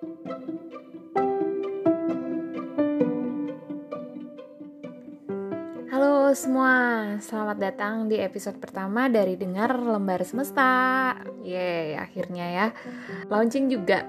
Halo 0.00 0.16
semua, 6.32 6.72
selamat 7.20 7.58
datang 7.60 8.08
di 8.08 8.16
episode 8.16 8.56
pertama 8.56 9.12
dari 9.12 9.36
Dengar 9.36 9.76
Lembar 9.76 10.24
Semesta. 10.24 11.12
Yeay, 11.44 12.00
akhirnya 12.00 12.46
ya. 12.48 12.66
Launching 13.28 13.68
juga 13.68 14.08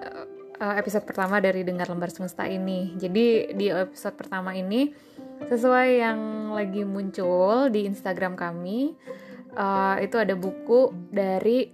eh, 0.64 0.76
episode 0.80 1.04
pertama 1.04 1.44
dari 1.44 1.68
Dengar 1.68 1.92
Lembar 1.92 2.16
Semesta 2.16 2.48
ini. 2.48 2.96
Jadi 2.96 3.52
di 3.52 3.68
episode 3.68 4.16
pertama 4.16 4.56
ini 4.56 4.96
sesuai 5.44 5.90
yang 6.00 6.20
lagi 6.56 6.88
muncul 6.88 7.68
di 7.68 7.84
Instagram 7.84 8.40
kami, 8.40 8.96
uh, 9.60 10.00
itu 10.00 10.16
ada 10.16 10.40
buku 10.40 11.12
dari 11.12 11.68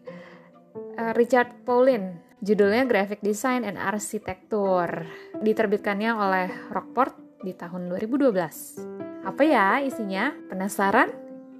uh, 0.97 1.13
Richard 1.13 1.61
Paulin. 1.61 2.26
Judulnya 2.37 2.85
Graphic 2.85 3.25
Design 3.25 3.65
and 3.65 3.81
Architecture. 3.81 5.09
Diterbitkannya 5.41 6.11
oleh 6.13 6.47
Rockport 6.69 7.41
di 7.41 7.49
tahun 7.57 7.89
2012. 7.89 9.25
Apa 9.25 9.41
ya 9.41 9.81
isinya? 9.81 10.29
Penasaran? 10.45 11.09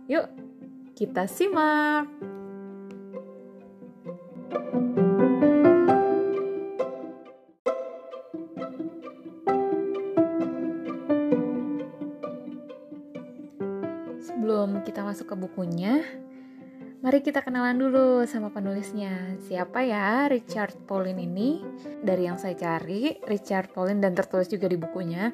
Yuk, 0.05 0.29
kita 0.93 1.25
simak. 1.25 2.05
Sebelum 14.21 14.85
kita 14.85 15.01
masuk 15.01 15.25
ke 15.25 15.35
bukunya, 15.41 16.05
Mari 16.97 17.21
kita 17.21 17.45
kenalan 17.45 17.77
dulu 17.77 18.25
sama 18.25 18.49
penulisnya. 18.49 19.37
Siapa 19.45 19.85
ya 19.85 20.25
Richard 20.33 20.73
Paulin 20.89 21.21
ini? 21.21 21.61
Dari 22.01 22.25
yang 22.25 22.41
saya 22.41 22.57
cari, 22.57 23.13
Richard 23.29 23.69
Paulin 23.69 24.01
dan 24.01 24.17
tertulis 24.17 24.49
juga 24.49 24.65
di 24.65 24.81
bukunya. 24.81 25.29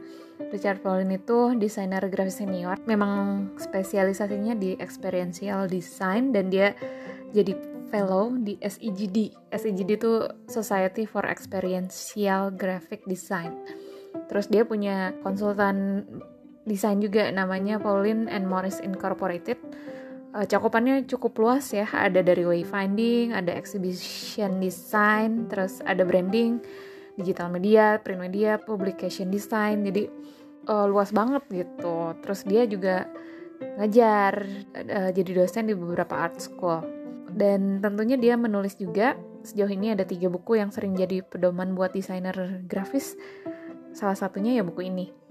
Richard 0.52 0.84
Paulin 0.84 1.16
itu 1.16 1.56
desainer 1.56 2.04
grafis 2.12 2.44
senior. 2.44 2.84
Memang 2.84 3.48
spesialisasinya 3.56 4.60
di 4.60 4.76
experiential 4.76 5.64
design 5.72 6.36
dan 6.36 6.52
dia 6.52 6.76
jadi 7.32 7.56
fellow 7.88 8.36
di 8.36 8.60
SEGD. 8.60 9.32
SEGD 9.56 9.90
itu 9.96 10.28
Society 10.52 11.08
for 11.08 11.24
Experiential 11.24 12.52
Graphic 12.52 13.08
Design. 13.08 13.56
Terus 14.28 14.52
dia 14.52 14.68
punya 14.68 15.16
konsultan 15.24 16.04
desain 16.68 17.00
juga 17.00 17.32
namanya 17.32 17.80
Paulin 17.80 18.28
and 18.28 18.52
Morris 18.52 18.84
Incorporated 18.84 19.56
uh, 20.34 20.46
cakupannya 20.46 21.06
cukup 21.06 21.38
luas 21.40 21.72
ya. 21.72 21.86
Ada 21.88 22.26
dari 22.26 22.44
wayfinding 22.44 23.32
ada 23.38 23.54
exhibition 23.54 24.58
design 24.60 25.48
terus 25.48 25.80
ada 25.86 26.02
branding 26.04 26.60
digital 27.14 27.54
media 27.54 28.02
print 28.02 28.20
media 28.20 28.58
publication 28.58 29.30
design. 29.30 29.86
Jadi 29.86 30.10
uh, 30.68 30.86
luas 30.90 31.14
banget 31.14 31.46
gitu. 31.54 32.18
Terus 32.20 32.42
dia 32.44 32.66
juga 32.66 33.08
ngajar 33.80 34.34
uh, 34.76 35.10
jadi 35.14 35.32
dosen 35.46 35.70
di 35.70 35.78
beberapa 35.78 36.18
art 36.18 36.42
school. 36.42 36.82
Dan 37.34 37.82
tentunya 37.82 38.18
dia 38.18 38.38
menulis 38.38 38.78
juga. 38.78 39.18
Sejauh 39.44 39.68
ini 39.68 39.92
ada 39.92 40.08
tiga 40.08 40.32
buku 40.32 40.56
yang 40.56 40.72
sering 40.72 40.96
jadi 40.96 41.20
pedoman 41.20 41.76
buat 41.76 41.92
desainer 41.92 42.64
grafis. 42.64 43.18
Salah 43.92 44.16
satunya 44.16 44.56
ya 44.56 44.64
buku 44.64 44.88
ini 44.88 45.23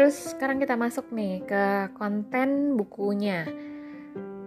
Terus 0.00 0.32
sekarang 0.32 0.56
kita 0.56 0.80
masuk 0.80 1.12
nih 1.12 1.44
ke 1.44 1.92
konten 1.92 2.72
bukunya. 2.72 3.44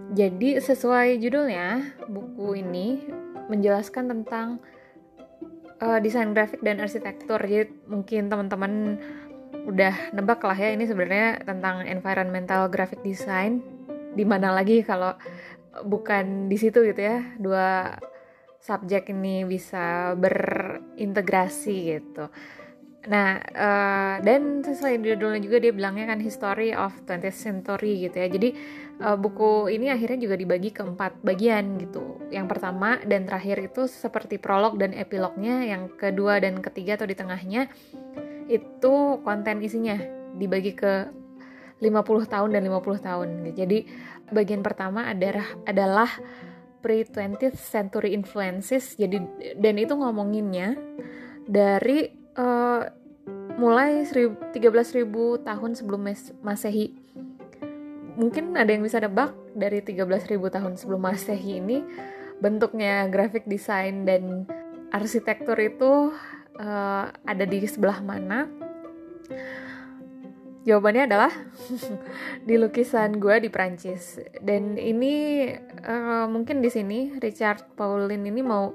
Jadi 0.09 0.57
sesuai 0.57 1.21
judulnya, 1.21 1.93
buku 2.09 2.57
ini 2.57 3.05
menjelaskan 3.53 4.09
tentang 4.09 4.57
uh, 5.77 6.01
desain 6.01 6.33
grafik 6.33 6.57
dan 6.65 6.81
arsitektur. 6.81 7.37
Jadi 7.37 7.69
mungkin 7.85 8.33
teman-teman 8.33 8.97
udah 9.69 10.17
nebak 10.17 10.41
lah 10.41 10.57
ya 10.57 10.73
ini 10.73 10.89
sebenarnya 10.89 11.45
tentang 11.45 11.85
environmental 11.85 12.65
graphic 12.73 13.05
design. 13.05 13.61
Di 14.17 14.25
mana 14.25 14.57
lagi 14.57 14.81
kalau 14.81 15.13
bukan 15.85 16.49
di 16.49 16.57
situ 16.57 16.81
gitu 16.81 16.97
ya. 16.97 17.21
Dua 17.37 17.93
subjek 18.57 19.13
ini 19.13 19.45
bisa 19.45 20.17
berintegrasi 20.17 21.93
gitu. 21.93 22.33
Nah, 23.03 23.35
uh, 23.51 24.15
dan 24.23 24.63
sesuai 24.63 25.03
judulnya 25.03 25.43
juga 25.43 25.59
dia 25.59 25.75
bilangnya 25.75 26.15
kan 26.15 26.23
History 26.23 26.71
of 26.71 26.95
20th 27.03 27.35
Century 27.35 28.07
gitu 28.07 28.15
ya. 28.15 28.27
Jadi 28.31 28.49
uh, 29.03 29.19
buku 29.19 29.67
ini 29.75 29.91
akhirnya 29.91 30.23
juga 30.23 30.39
dibagi 30.39 30.71
ke 30.71 30.87
empat 30.87 31.19
bagian 31.19 31.75
gitu. 31.83 32.23
Yang 32.31 32.47
pertama 32.55 33.03
dan 33.03 33.27
terakhir 33.27 33.59
itu 33.59 33.91
seperti 33.91 34.39
prolog 34.39 34.79
dan 34.79 34.95
epilognya. 34.95 35.67
Yang 35.67 35.99
kedua 35.99 36.39
dan 36.39 36.63
ketiga 36.63 36.95
atau 36.95 37.03
di 37.03 37.15
tengahnya 37.19 37.67
itu 38.47 39.19
konten 39.19 39.59
isinya 39.59 39.99
dibagi 40.39 40.71
ke 40.71 41.11
50 41.83 42.31
tahun 42.31 42.49
dan 42.55 42.63
50 42.63 43.03
tahun. 43.03 43.27
Gitu. 43.51 43.67
Jadi 43.67 43.79
bagian 44.31 44.63
pertama 44.63 45.11
adalah 45.11 45.47
adalah 45.67 46.07
pre-20th 46.79 47.59
century 47.59 48.15
influences. 48.15 48.95
Jadi 48.95 49.19
dan 49.59 49.75
itu 49.75 49.91
ngomonginnya 49.91 50.79
dari 51.43 52.22
uh, 52.37 52.81
mulai 53.57 54.03
13.000 54.03 54.57
tahun 55.45 55.71
sebelum 55.77 56.01
Masehi. 56.41 56.93
Mungkin 58.13 58.53
ada 58.53 58.69
yang 58.69 58.85
bisa 58.85 59.01
nebak 59.01 59.33
dari 59.57 59.81
13.000 59.81 60.37
tahun 60.37 60.73
sebelum 60.77 61.01
Masehi 61.01 61.61
ini 61.61 61.81
bentuknya 62.41 63.07
graphic 63.07 63.47
design 63.47 64.03
dan 64.03 64.45
arsitektur 64.93 65.57
itu 65.57 66.13
uh, 66.59 67.05
ada 67.09 67.45
di 67.45 67.63
sebelah 67.65 68.01
mana? 68.03 68.49
Jawabannya 70.63 71.03
adalah 71.11 71.33
di 72.47 72.55
lukisan 72.55 73.19
gue 73.19 73.35
di 73.43 73.49
Prancis. 73.51 74.19
Dan 74.39 74.79
ini 74.79 75.47
uh, 75.83 76.25
mungkin 76.31 76.63
di 76.63 76.71
sini 76.71 77.19
Richard 77.19 77.75
Paulin 77.75 78.23
ini 78.23 78.41
mau 78.43 78.71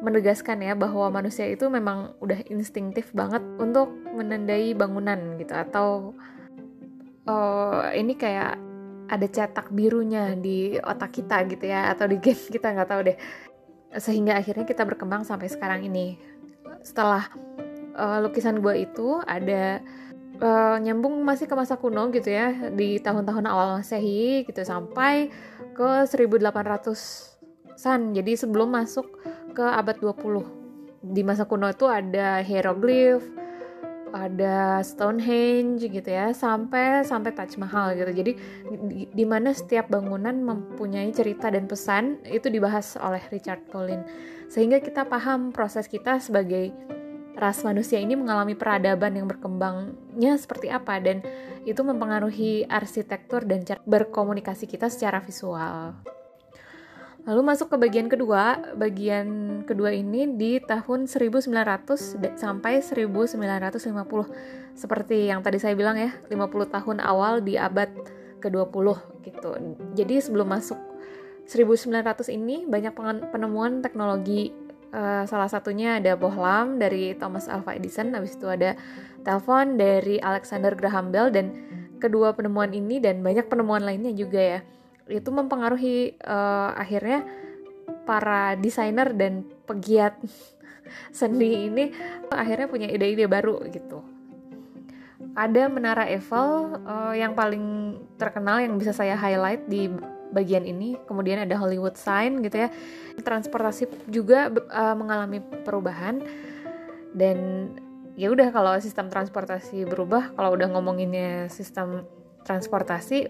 menegaskan 0.00 0.64
ya 0.64 0.72
bahwa 0.72 1.12
manusia 1.12 1.44
itu 1.44 1.68
memang 1.68 2.16
udah 2.24 2.40
instingtif 2.48 3.12
banget 3.12 3.44
untuk 3.60 3.92
menandai 4.16 4.72
bangunan 4.72 5.36
gitu. 5.36 5.52
Atau 5.52 5.88
uh, 7.28 7.92
ini 7.92 8.16
kayak 8.16 8.56
ada 9.12 9.26
cetak 9.28 9.68
birunya 9.74 10.32
di 10.38 10.80
otak 10.80 11.20
kita 11.20 11.44
gitu 11.52 11.68
ya 11.68 11.92
atau 11.92 12.08
di 12.08 12.16
gen 12.24 12.38
kita 12.38 12.72
nggak 12.72 12.88
tahu 12.88 13.00
deh. 13.12 13.18
Sehingga 13.92 14.40
akhirnya 14.40 14.64
kita 14.64 14.88
berkembang 14.88 15.28
sampai 15.28 15.52
sekarang 15.52 15.84
ini. 15.84 16.16
Setelah 16.80 17.28
uh, 17.94 18.18
lukisan 18.24 18.58
gue 18.64 18.88
itu 18.88 19.20
ada 19.28 19.84
uh, 20.40 20.76
nyambung 20.80 21.20
masih 21.22 21.46
ke 21.46 21.54
masa 21.54 21.76
kuno 21.76 22.08
gitu 22.10 22.32
ya 22.32 22.72
di 22.72 22.98
tahun-tahun 22.98 23.46
awal 23.46 23.78
masehi 23.80 24.42
gitu 24.48 24.64
sampai 24.64 25.28
ke 25.76 25.88
1800 26.08 27.32
San. 27.76 28.14
Jadi 28.14 28.38
sebelum 28.38 28.70
masuk 28.70 29.06
ke 29.52 29.62
abad 29.62 29.96
20. 30.00 31.04
Di 31.12 31.22
masa 31.22 31.44
kuno 31.44 31.68
itu 31.68 31.84
ada 31.86 32.40
hieroglif, 32.40 33.20
ada 34.12 34.84
Stonehenge 34.84 35.88
gitu 35.88 36.08
ya, 36.08 36.36
sampai 36.36 37.02
sampai 37.02 37.32
Taj 37.32 37.56
Mahal 37.56 37.96
gitu. 37.96 38.12
Jadi 38.12 38.32
di, 38.88 39.08
di 39.08 39.24
mana 39.24 39.52
setiap 39.56 39.88
bangunan 39.88 40.36
mempunyai 40.36 41.08
cerita 41.12 41.48
dan 41.48 41.64
pesan 41.68 42.20
itu 42.28 42.52
dibahas 42.52 42.96
oleh 43.00 43.20
Richard 43.32 43.64
Paulin. 43.72 44.04
Sehingga 44.52 44.84
kita 44.84 45.08
paham 45.08 45.50
proses 45.50 45.88
kita 45.88 46.20
sebagai 46.20 46.70
ras 47.32 47.64
manusia 47.64 47.96
ini 47.96 48.12
mengalami 48.12 48.52
peradaban 48.52 49.16
yang 49.16 49.24
berkembangnya 49.24 50.36
seperti 50.36 50.68
apa 50.68 51.00
dan 51.00 51.24
itu 51.64 51.80
mempengaruhi 51.80 52.68
arsitektur 52.68 53.48
dan 53.48 53.64
berkomunikasi 53.88 54.68
kita 54.68 54.92
secara 54.92 55.24
visual. 55.24 56.11
Lalu 57.22 57.40
masuk 57.46 57.70
ke 57.70 57.76
bagian 57.78 58.10
kedua. 58.10 58.74
Bagian 58.74 59.62
kedua 59.62 59.94
ini 59.94 60.26
di 60.34 60.58
tahun 60.58 61.06
1900 61.06 62.18
sampai 62.34 62.82
1950. 62.82 64.74
Seperti 64.74 65.30
yang 65.30 65.38
tadi 65.46 65.62
saya 65.62 65.78
bilang 65.78 65.94
ya, 65.94 66.10
50 66.26 66.74
tahun 66.74 66.98
awal 66.98 67.38
di 67.38 67.54
abad 67.54 67.88
ke-20 68.42 68.86
gitu. 69.22 69.50
Jadi 69.94 70.18
sebelum 70.18 70.50
masuk 70.50 70.78
1900 71.46 72.26
ini 72.34 72.66
banyak 72.66 72.90
penemuan 73.30 73.86
teknologi 73.86 74.50
uh, 74.90 75.22
salah 75.26 75.46
satunya 75.46 76.02
ada 76.02 76.18
bohlam 76.18 76.82
dari 76.82 77.14
Thomas 77.14 77.46
Alva 77.46 77.78
Edison, 77.78 78.10
habis 78.18 78.34
itu 78.34 78.50
ada 78.50 78.74
telepon 79.22 79.78
dari 79.78 80.18
Alexander 80.18 80.74
Graham 80.74 81.14
Bell 81.14 81.30
dan 81.30 81.54
kedua 82.02 82.34
penemuan 82.34 82.74
ini 82.74 82.98
dan 82.98 83.22
banyak 83.22 83.46
penemuan 83.46 83.86
lainnya 83.86 84.10
juga 84.10 84.42
ya 84.42 84.60
itu 85.10 85.30
mempengaruhi 85.30 86.18
uh, 86.22 86.74
akhirnya 86.78 87.26
para 88.06 88.54
desainer 88.58 89.14
dan 89.14 89.46
pegiat 89.66 90.18
seni 91.18 91.70
ini 91.70 91.90
akhirnya 92.30 92.66
punya 92.70 92.88
ide-ide 92.90 93.26
baru 93.26 93.62
gitu. 93.70 94.02
ada 95.32 95.64
menara 95.64 96.04
Eiffel 96.12 96.76
uh, 96.84 97.16
yang 97.16 97.32
paling 97.32 97.96
terkenal 98.20 98.60
yang 98.60 98.76
bisa 98.76 98.92
saya 98.92 99.16
highlight 99.16 99.64
di 99.64 99.88
bagian 100.32 100.64
ini. 100.64 100.96
Kemudian 101.08 101.44
ada 101.44 101.54
Hollywood 101.60 101.94
Sign 101.96 102.44
gitu 102.44 102.66
ya. 102.66 102.68
Transportasi 103.20 103.88
juga 104.08 104.48
uh, 104.50 104.96
mengalami 104.96 105.40
perubahan 105.62 106.24
dan 107.12 107.68
ya 108.16 108.32
udah 108.32 108.48
kalau 108.52 108.72
sistem 108.80 109.12
transportasi 109.12 109.84
berubah, 109.84 110.32
kalau 110.36 110.56
udah 110.56 110.68
ngomonginnya 110.72 111.48
sistem 111.52 112.08
transportasi 112.42 113.28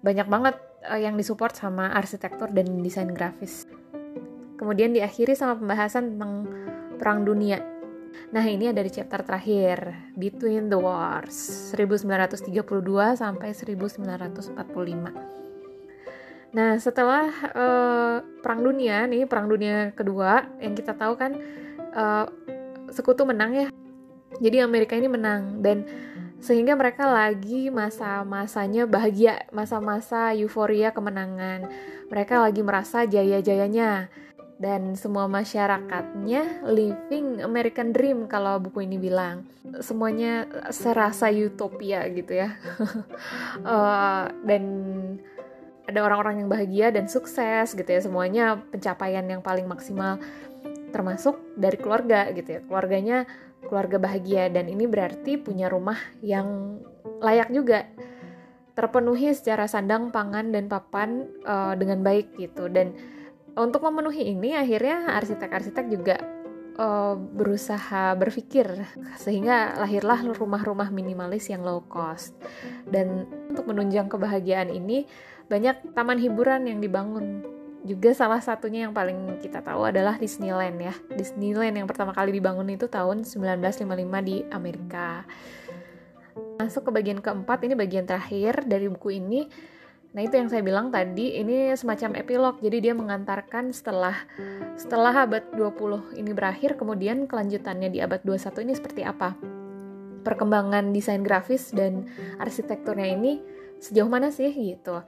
banyak 0.00 0.28
banget 0.30 0.56
uh, 0.88 1.00
yang 1.00 1.16
disupport 1.18 1.56
sama 1.56 1.92
arsitektur 1.92 2.48
dan 2.52 2.82
desain 2.84 3.12
grafis. 3.12 3.66
Kemudian 4.54 4.94
diakhiri 4.94 5.34
sama 5.34 5.58
pembahasan 5.58 6.14
tentang 6.14 6.46
perang 6.96 7.26
dunia 7.26 7.74
Nah, 8.34 8.42
ini 8.46 8.68
ada 8.70 8.82
di 8.82 8.90
chapter 8.90 9.22
terakhir, 9.22 9.94
Between 10.18 10.68
the 10.70 10.78
Wars, 10.78 11.70
1932 11.74 13.16
sampai 13.18 13.54
1945. 13.54 16.54
Nah, 16.54 16.78
setelah 16.78 17.26
uh, 17.54 18.22
Perang 18.42 18.62
Dunia 18.62 19.06
nih, 19.10 19.26
Perang 19.26 19.48
Dunia 19.50 19.90
kedua, 19.90 20.46
yang 20.62 20.74
kita 20.78 20.94
tahu 20.94 21.18
kan 21.18 21.34
uh, 21.94 22.26
sekutu 22.94 23.26
menang 23.26 23.54
ya. 23.54 23.68
Jadi 24.38 24.62
Amerika 24.62 24.94
ini 24.98 25.06
menang 25.06 25.62
dan 25.62 25.86
sehingga 26.42 26.76
mereka 26.76 27.08
lagi 27.08 27.72
masa-masanya 27.72 28.84
bahagia, 28.84 29.48
masa-masa 29.54 30.36
euforia 30.36 30.92
kemenangan. 30.92 31.68
Mereka 32.12 32.40
lagi 32.42 32.60
merasa 32.60 33.08
jaya-jayanya. 33.08 34.10
Dan 34.54 34.94
semua 34.94 35.26
masyarakatnya 35.26 36.62
living 36.70 37.42
American 37.42 37.90
Dream 37.90 38.30
kalau 38.30 38.62
buku 38.62 38.86
ini 38.86 39.02
bilang. 39.02 39.42
Semuanya 39.82 40.46
serasa 40.70 41.26
utopia 41.32 42.06
gitu 42.12 42.38
ya. 42.38 42.54
Uh, 43.64 44.30
dan 44.48 44.62
ada 45.84 46.00
orang-orang 46.00 46.44
yang 46.44 46.48
bahagia 46.48 46.86
dan 46.94 47.10
sukses 47.10 47.74
gitu 47.74 47.88
ya. 47.88 48.00
Semuanya 48.00 48.62
pencapaian 48.70 49.26
yang 49.26 49.42
paling 49.42 49.66
maksimal 49.66 50.22
termasuk 50.94 51.58
dari 51.58 51.74
keluarga 51.74 52.30
gitu 52.30 52.46
ya. 52.54 52.60
Keluarganya 52.62 53.26
keluarga 53.66 53.98
bahagia 53.98 54.46
dan 54.46 54.70
ini 54.70 54.86
berarti 54.86 55.34
punya 55.34 55.66
rumah 55.66 55.98
yang 56.22 56.78
layak 57.18 57.50
juga 57.50 57.90
terpenuhi 58.78 59.34
secara 59.34 59.66
sandang 59.66 60.14
pangan 60.14 60.54
dan 60.54 60.70
papan 60.70 61.26
uh, 61.42 61.74
dengan 61.74 62.06
baik 62.06 62.38
gitu. 62.38 62.70
Dan 62.70 62.94
untuk 63.58 63.82
memenuhi 63.82 64.30
ini 64.30 64.54
akhirnya 64.54 65.14
arsitek-arsitek 65.14 65.86
juga 65.90 66.16
uh, 66.78 67.14
berusaha 67.14 68.18
berpikir 68.18 68.66
sehingga 69.18 69.78
lahirlah 69.78 70.26
rumah-rumah 70.34 70.90
minimalis 70.90 71.50
yang 71.50 71.62
low 71.62 71.82
cost. 71.86 72.34
Dan 72.86 73.26
untuk 73.50 73.70
menunjang 73.70 74.10
kebahagiaan 74.10 74.70
ini 74.70 75.06
banyak 75.46 75.94
taman 75.94 76.18
hiburan 76.18 76.66
yang 76.66 76.82
dibangun 76.82 77.53
juga 77.84 78.16
salah 78.16 78.40
satunya 78.40 78.88
yang 78.88 78.96
paling 78.96 79.38
kita 79.44 79.60
tahu 79.60 79.84
adalah 79.84 80.16
Disneyland 80.16 80.80
ya 80.80 80.94
Disneyland 81.12 81.76
yang 81.76 81.84
pertama 81.84 82.16
kali 82.16 82.32
dibangun 82.32 82.72
itu 82.72 82.88
tahun 82.88 83.28
1955 83.28 83.84
di 84.24 84.40
Amerika 84.48 85.28
masuk 86.56 86.88
ke 86.88 86.90
bagian 86.90 87.20
keempat 87.20 87.60
ini 87.68 87.76
bagian 87.76 88.08
terakhir 88.08 88.64
dari 88.64 88.88
buku 88.88 89.20
ini 89.20 89.46
Nah, 90.14 90.22
itu 90.22 90.38
yang 90.38 90.46
saya 90.46 90.62
bilang 90.62 90.94
tadi, 90.94 91.42
ini 91.42 91.74
semacam 91.74 92.22
epilog. 92.22 92.62
Jadi 92.62 92.86
dia 92.86 92.94
mengantarkan 92.94 93.74
setelah 93.74 94.14
setelah 94.78 95.26
abad 95.26 95.42
20 95.58 96.14
ini 96.14 96.30
berakhir, 96.30 96.78
kemudian 96.78 97.26
kelanjutannya 97.26 97.90
di 97.90 97.98
abad 97.98 98.22
21 98.22 98.62
ini 98.62 98.72
seperti 98.78 99.02
apa? 99.02 99.34
Perkembangan 100.22 100.94
desain 100.94 101.26
grafis 101.26 101.74
dan 101.74 102.06
arsitekturnya 102.38 103.10
ini 103.10 103.42
sejauh 103.82 104.06
mana 104.06 104.30
sih 104.30 104.54
gitu. 104.54 105.02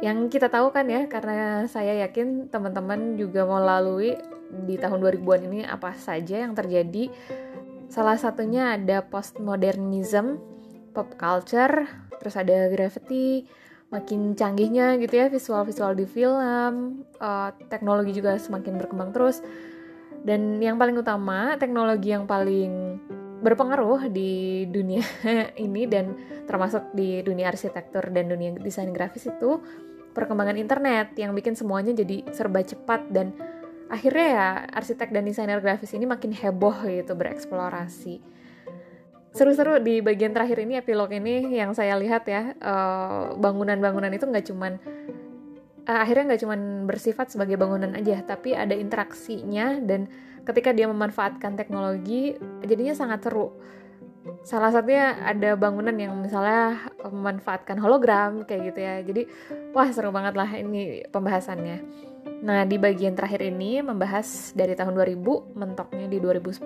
Yang 0.00 0.40
kita 0.40 0.48
tahu 0.48 0.72
kan 0.72 0.88
ya, 0.88 1.04
karena 1.12 1.68
saya 1.68 2.08
yakin 2.08 2.48
teman-teman 2.48 3.20
juga 3.20 3.44
mau 3.44 3.60
lalui 3.60 4.16
di 4.50 4.80
tahun 4.80 4.98
2000-an 5.04 5.40
ini 5.52 5.60
apa 5.68 5.92
saja 5.92 6.40
yang 6.40 6.56
terjadi. 6.56 7.12
Salah 7.92 8.16
satunya 8.16 8.80
ada 8.80 9.04
postmodernism, 9.04 10.40
pop 10.96 11.12
culture, 11.20 11.84
terus 12.16 12.34
ada 12.40 12.72
graffiti, 12.72 13.44
makin 13.90 14.38
canggihnya 14.38 14.96
gitu 15.02 15.20
ya 15.20 15.26
visual-visual 15.28 15.92
di 15.98 16.06
film, 16.06 17.04
uh, 17.18 17.50
teknologi 17.68 18.16
juga 18.16 18.38
semakin 18.40 18.80
berkembang 18.80 19.10
terus. 19.12 19.44
Dan 20.24 20.60
yang 20.60 20.80
paling 20.80 20.96
utama, 20.96 21.60
teknologi 21.60 22.12
yang 22.12 22.24
paling 22.24 23.00
berpengaruh 23.40 24.12
di 24.12 24.64
dunia 24.68 25.02
ini 25.66 25.88
dan 25.88 26.14
termasuk 26.44 26.92
di 26.92 27.24
dunia 27.24 27.48
arsitektur 27.48 28.12
dan 28.12 28.28
dunia 28.28 28.52
desain 28.60 28.92
grafis 28.92 29.28
itu 29.28 29.60
perkembangan 30.12 30.58
internet 30.60 31.16
yang 31.16 31.32
bikin 31.32 31.56
semuanya 31.56 31.96
jadi 31.96 32.26
serba 32.34 32.60
cepat 32.60 33.08
dan 33.08 33.32
akhirnya 33.90 34.26
ya 34.30 34.48
arsitek 34.70 35.10
dan 35.10 35.26
desainer 35.26 35.58
grafis 35.58 35.94
ini 35.96 36.06
makin 36.06 36.30
heboh 36.30 36.86
gitu 36.86 37.12
bereksplorasi. 37.18 38.22
Seru-seru 39.30 39.78
di 39.78 40.02
bagian 40.02 40.34
terakhir 40.34 40.58
ini 40.66 40.82
epilog 40.82 41.10
ini 41.14 41.54
yang 41.54 41.70
saya 41.70 41.94
lihat 41.94 42.26
ya 42.26 42.54
eh, 42.54 43.24
bangunan-bangunan 43.38 44.10
itu 44.10 44.26
nggak 44.26 44.46
cuman 44.50 44.72
uh, 45.90 45.98
akhirnya 46.06 46.34
nggak 46.34 46.42
cuman 46.46 46.60
bersifat 46.86 47.34
sebagai 47.34 47.58
bangunan 47.58 47.90
aja 47.98 48.22
tapi 48.22 48.54
ada 48.54 48.78
interaksinya 48.78 49.82
dan 49.82 50.06
ketika 50.46 50.70
dia 50.70 50.86
memanfaatkan 50.86 51.58
teknologi 51.58 52.38
jadinya 52.62 52.94
sangat 52.94 53.26
seru. 53.26 53.50
Salah 54.44 54.70
satunya 54.70 55.16
ada 55.24 55.56
bangunan 55.56 55.96
yang 55.96 56.12
misalnya 56.20 56.92
memanfaatkan 57.02 57.80
hologram 57.80 58.44
kayak 58.44 58.72
gitu 58.72 58.80
ya. 58.80 58.94
Jadi 59.02 59.22
wah 59.72 59.88
seru 59.90 60.12
banget 60.12 60.36
lah 60.36 60.48
ini 60.54 61.02
pembahasannya. 61.08 61.82
Nah 62.40 62.64
di 62.64 62.76
bagian 62.80 63.16
terakhir 63.16 63.44
ini 63.44 63.84
membahas 63.84 64.52
dari 64.56 64.72
tahun 64.76 64.96
2000 64.96 65.56
mentoknya 65.56 66.06
di 66.08 66.18
2010 66.20 66.64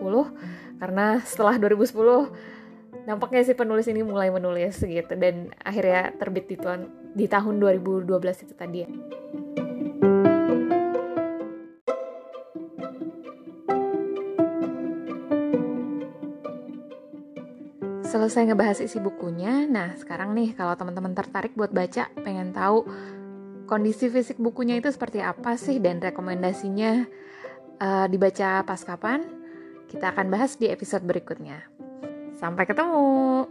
karena 0.79 1.19
setelah 1.23 1.59
2010 1.59 2.64
nampaknya 3.05 3.43
si 3.45 3.53
penulis 3.53 3.91
ini 3.91 4.01
mulai 4.07 4.31
menulis 4.31 4.81
gitu 4.81 5.13
dan 5.19 5.51
akhirnya 5.61 6.15
terbit 6.17 6.47
di 6.49 6.57
tahun 6.57 6.81
di 7.15 7.27
tahun 7.29 7.61
2012 7.61 8.45
itu 8.47 8.55
tadi 8.55 8.79
ya. 8.87 8.91
Selesai 18.15 18.47
ngebahas 18.47 18.79
isi 18.79 19.03
bukunya, 19.03 19.67
nah 19.67 19.91
sekarang 19.99 20.39
nih 20.39 20.55
kalau 20.55 20.79
teman-teman 20.79 21.19
tertarik 21.19 21.51
buat 21.59 21.75
baca, 21.75 22.09
pengen 22.23 22.55
tahu 22.55 22.87
kondisi 23.67 24.07
fisik 24.07 24.39
bukunya 24.39 24.79
itu 24.79 24.87
seperti 24.87 25.19
apa 25.19 25.59
sih 25.59 25.83
dan 25.83 25.99
rekomendasinya 25.99 27.11
uh, 27.83 28.07
dibaca 28.07 28.63
pas 28.63 28.81
kapan, 28.87 29.27
kita 29.91 30.15
akan 30.15 30.31
bahas 30.31 30.55
di 30.55 30.71
episode 30.71 31.03
berikutnya. 31.03 31.74
Sampai 32.45 32.69
ketemu. 32.69 33.49